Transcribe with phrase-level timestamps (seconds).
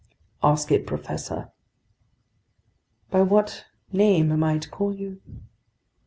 [0.41, 1.51] "Ask it, professor."
[3.11, 5.21] "By what name am I to call you?"